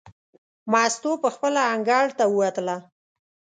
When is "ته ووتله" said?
2.17-2.77